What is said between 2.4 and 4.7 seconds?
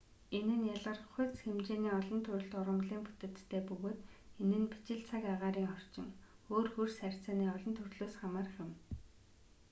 ургамалын бүтэцтэй бөгөөд энэ нь